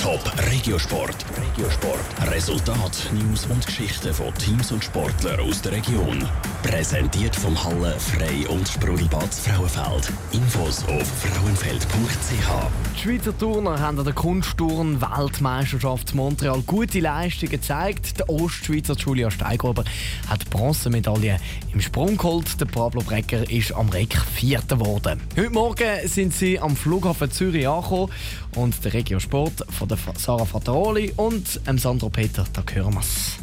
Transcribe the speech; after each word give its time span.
Top 0.00 0.32
Regiosport. 0.50 1.26
Regiosport. 1.36 2.32
Resultat, 2.32 3.10
News 3.12 3.44
und 3.50 3.66
Geschichten 3.66 4.14
von 4.14 4.32
Teams 4.36 4.72
und 4.72 4.82
Sportlern 4.82 5.40
aus 5.40 5.60
der 5.60 5.72
Region. 5.72 6.26
Präsentiert 6.62 7.36
vom 7.36 7.62
Halle 7.62 7.94
Frei 7.98 8.48
und 8.48 8.66
Sprudelbad 8.66 9.34
Frauenfeld. 9.34 10.10
Infos 10.32 10.84
auf 10.84 11.06
frauenfeld.ch. 11.06 12.48
Die 12.94 12.98
Schweizer 12.98 13.36
Turner 13.36 13.78
haben 13.78 13.98
an 13.98 14.06
der 14.06 14.14
Kunstturn-Weltmeisterschaft 14.14 16.14
Montreal 16.14 16.62
gute 16.62 17.00
Leistungen 17.00 17.50
gezeigt. 17.50 18.20
Der 18.20 18.30
Ostschweizer 18.30 18.94
Julia 18.94 19.30
Steigruber 19.30 19.84
hat 20.28 20.48
Bronzemedaille 20.48 21.38
im 21.74 21.80
Sprung 21.82 22.16
geholt. 22.16 22.58
Der 22.58 22.66
Pablo 22.66 23.02
Brecker 23.02 23.50
ist 23.50 23.72
am 23.72 23.90
Reck 23.90 24.16
Vierter 24.16 24.76
geworden. 24.76 25.20
Heute 25.36 25.50
Morgen 25.50 26.08
sind 26.08 26.32
sie 26.32 26.58
am 26.58 26.74
Flughafen 26.74 27.30
Zürich 27.30 27.68
angekommen 27.68 28.10
und 28.56 28.82
der 28.84 28.94
Regiosport 28.94 29.64
von 29.68 29.89
der 29.90 29.98
Sarah 30.16 30.44
Fattaroli 30.44 31.12
und 31.16 31.66
dem 31.66 31.78
Sandro 31.78 32.08
Peter, 32.08 32.44
da 32.52 32.62
hören 32.72 32.94
wir 32.94 33.00
es. 33.00 33.38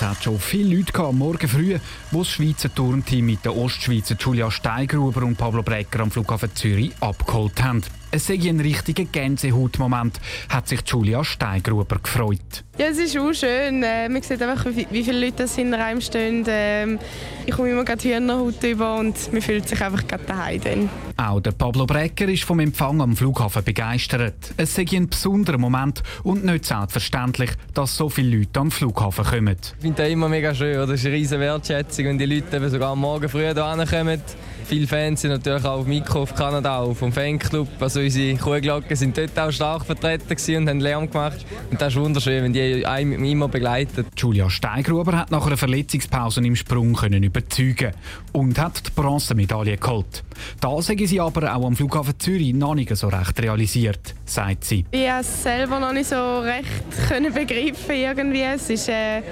Hat 0.00 0.22
schon 0.22 0.38
viele 0.38 0.76
Leute 0.76 0.92
gehabt, 0.92 1.14
morgen 1.14 1.48
früh, 1.48 1.78
wo 2.10 2.18
das 2.18 2.28
Schweizer 2.28 2.74
Turnteam 2.74 3.24
mit 3.24 3.44
der 3.44 3.56
Ostschweizer 3.56 4.16
Julia 4.18 4.50
Steigruber 4.50 5.22
und 5.22 5.36
Pablo 5.36 5.62
Brecker 5.62 6.00
am 6.00 6.10
Flughafen 6.10 6.54
Zürich 6.54 6.92
abgeholt 7.00 7.62
haben. 7.62 7.82
Es 8.14 8.28
sei 8.28 8.38
ein 8.48 8.60
richtiger 8.60 9.06
Gänsehautmoment, 9.06 10.20
hat 10.48 10.68
sich 10.68 10.82
Julia 10.86 11.24
Steigruber 11.24 11.98
gefreut. 12.00 12.62
Ja, 12.78 12.86
es 12.86 12.98
ist 12.98 13.18
auch 13.18 13.32
schön. 13.32 13.82
Äh, 13.82 14.08
man 14.08 14.22
sieht 14.22 14.40
einfach, 14.40 14.66
wie, 14.66 15.02
viele 15.02 15.26
Leute 15.26 15.48
hinter 15.48 15.84
einem 15.84 16.00
stehen. 16.00 16.44
Ähm, 16.46 17.00
ich 17.44 17.52
komme 17.52 17.70
immer 17.70 17.84
gerade 17.84 18.02
Hühnerhaut 18.04 18.62
über 18.62 18.98
und 19.00 19.32
man 19.32 19.42
fühlt 19.42 19.68
sich 19.68 19.82
einfach 19.82 20.06
gerade 20.06 20.22
daheim. 20.28 20.60
Dann. 20.62 20.90
Auch 21.16 21.40
der 21.40 21.50
Pablo 21.50 21.86
Brecker 21.86 22.28
ist 22.28 22.44
vom 22.44 22.60
Empfang 22.60 23.00
am 23.00 23.16
Flughafen 23.16 23.64
begeistert. 23.64 24.54
Es 24.56 24.76
sei 24.76 24.86
ein 24.92 25.08
besonderer 25.08 25.58
Moment 25.58 26.04
und 26.22 26.44
nicht 26.44 26.66
selbstverständlich, 26.66 27.50
dass 27.74 27.96
so 27.96 28.08
viele 28.08 28.38
Leute 28.38 28.60
am 28.60 28.70
Flughafen 28.70 29.24
kommen. 29.24 29.56
Ich 29.60 29.82
finde 29.82 30.02
das 30.02 30.12
immer 30.12 30.28
mega 30.28 30.54
schön. 30.54 30.76
Das 30.76 30.90
ist 30.90 31.06
eine 31.06 31.16
riesige 31.16 31.40
Wertschätzung, 31.40 32.04
wenn 32.04 32.18
die 32.18 32.26
Leute 32.26 32.56
eben 32.56 32.70
sogar 32.70 32.92
am 32.92 33.00
Morgen 33.00 33.28
früh 33.28 33.40
hierher 33.40 33.86
kommen. 33.90 34.22
Viele 34.66 34.86
Fans 34.86 35.20
sind 35.20 35.30
natürlich 35.30 35.64
auch 35.64 35.80
auf 35.80 35.86
Mikro 35.86 36.22
auf 36.22 36.34
Kanada, 36.34 36.78
auch 36.78 36.94
vom 36.94 37.12
Fanclub. 37.12 37.68
Also 37.80 38.00
unsere 38.04 38.36
Kuhglocken 38.36 38.96
sind 38.96 39.16
dort 39.16 39.38
auch 39.38 39.50
stark 39.50 39.84
vertreten 39.84 40.56
und 40.56 40.68
haben 40.68 40.80
Lärm 40.80 41.10
gemacht. 41.10 41.44
Und 41.70 41.80
das 41.80 41.94
ist 41.94 42.00
wunderschön, 42.00 42.44
wenn 42.44 42.52
die 42.52 42.86
einem 42.86 43.24
immer 43.24 43.48
begleiten. 43.48 44.06
Julia 44.16 44.50
Steigruber 44.50 45.18
hat 45.18 45.30
nach 45.30 45.46
einer 45.46 45.56
Verletzungspause 45.56 46.40
im 46.40 46.56
Sprung 46.56 46.94
können 46.94 47.22
überzeugen 47.22 47.92
und 48.32 48.58
hat 48.58 48.86
die 48.86 48.90
Bronzemedaille 48.90 49.76
geholt. 49.76 50.22
Da 50.60 50.80
sagen 50.82 51.06
sie 51.06 51.20
aber 51.20 51.54
auch 51.54 51.66
am 51.66 51.76
Flughafen 51.76 52.18
Zürich 52.18 52.54
noch 52.54 52.74
nicht 52.74 52.94
so 52.96 53.08
recht 53.08 53.40
realisiert, 53.40 54.14
sagt 54.24 54.64
sie. 54.64 54.84
Ich 54.90 55.06
konnte 55.06 55.20
es 55.20 55.42
selber 55.42 55.80
noch 55.80 55.92
nicht 55.92 56.08
so 56.08 56.40
recht 56.40 56.68
können 57.08 57.32
begreifen 57.32 57.94
irgendwie. 57.94 58.42
Es 58.42 58.68
ist 58.70 58.88
äh, 58.88 59.22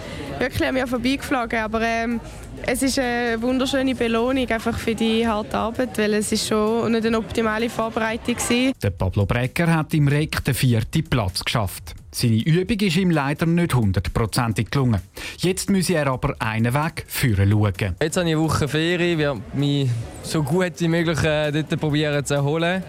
wirklich 0.43 0.69
an 0.69 0.75
mir 0.75 0.87
vorbeigeflogen, 0.87 1.59
aber 1.61 1.81
ähm, 1.83 2.21
es 2.67 2.83
ist 2.83 2.99
eine 2.99 3.41
wunderschöne 3.41 3.95
Belohnung 3.95 4.49
einfach 4.49 4.77
für 4.77 4.95
die 4.95 5.27
harte 5.27 5.57
Arbeit, 5.57 5.97
weil 5.97 6.15
es 6.15 6.33
ist 6.33 6.49
schon 6.49 6.91
nicht 6.91 7.07
eine 7.07 7.19
optimale 7.19 7.71
Vorbereitung 7.71 8.37
war. 8.37 8.73
Der 8.83 8.91
Pablo 8.91 9.25
Brecker 9.25 9.73
hat 9.73 9.95
im 9.95 10.09
Reck 10.09 10.45
den 10.45 10.55
vierten 10.55 11.05
Platz 11.05 11.45
geschafft. 11.45 11.95
Seine 12.11 12.43
Übung 12.43 12.79
ist 12.81 12.97
ihm 12.97 13.11
leider 13.11 13.47
nicht 13.47 13.75
hundertprozentig 13.75 14.71
gelungen. 14.71 15.01
Jetzt 15.39 15.71
muss 15.71 15.89
er 15.89 16.09
aber 16.09 16.35
einen 16.41 16.75
Weg 16.75 17.05
führen 17.07 17.51
schauen. 17.51 17.97
Jetzt 18.03 18.17
habe 18.17 18.29
ich 18.29 18.35
eine 18.35 18.41
Woche 18.41 18.69
Ferien, 18.69 19.19
werde 19.19 19.41
mich 19.55 19.89
so 20.23 20.43
gut 20.43 20.73
wie 20.79 20.89
möglich 20.89 21.23
äh, 21.23 21.53
dort 21.53 21.81
probieren 21.81 22.25
zu 22.25 22.35
erholen. 22.35 22.83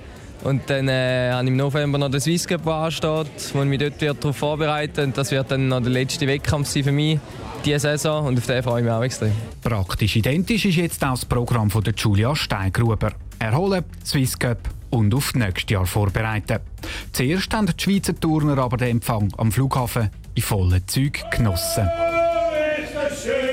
Und 0.44 0.70
dann 0.70 0.88
äh, 0.90 1.32
habe 1.32 1.44
ich 1.44 1.50
im 1.50 1.58
November 1.58 1.98
noch 1.98 2.10
den 2.10 2.20
Swiss 2.20 2.48
Cup, 2.48 2.64
der 2.64 2.74
ansteht, 2.74 3.28
wo 3.54 3.62
ich 3.62 3.68
mich 3.68 3.80
dort 3.80 4.02
darauf 4.02 4.36
vorbereiten 4.36 5.06
Und 5.06 5.18
das 5.18 5.32
wird 5.32 5.50
dann 5.50 5.70
noch 5.70 5.82
der 5.82 5.92
letzte 5.92 6.28
Wettkampf 6.28 6.68
sein 6.68 6.84
für 6.84 6.92
mich 6.92 7.20
diese 7.64 7.80
Saison 7.80 8.26
und 8.26 8.38
auf 8.38 8.46
den 8.46 8.62
freue 8.62 8.82
ich 8.82 8.86
mich 8.86 8.94
auch 8.94 9.04
extrem. 9.04 9.32
Praktisch 9.62 10.16
identisch 10.18 10.66
ist 10.66 10.76
jetzt 10.76 11.04
auch 11.04 11.12
das 11.12 11.26
Programm 11.26 11.70
von 11.70 11.84
der 11.84 11.94
Julia 11.94 12.36
Steingruber. 12.36 13.14
Erholen, 13.40 13.86
Swiss 14.06 14.38
Cup 14.38 14.58
und 14.90 15.14
auf 15.14 15.32
das 15.32 15.36
nächste 15.36 15.74
Jahr 15.74 15.86
vorbereiten. 15.86 16.60
Zuerst 17.14 17.54
haben 17.54 17.68
die 17.68 17.82
Schweizer 17.82 18.20
Turner 18.20 18.58
aber 18.58 18.78
den 18.78 18.90
Empfang 18.90 19.32
am 19.38 19.52
Flughafen 19.52 20.10
in 20.36 20.44
vollen 20.44 20.86
Zügen 20.88 21.24
genossen. 21.32 21.90
Top 22.94 23.53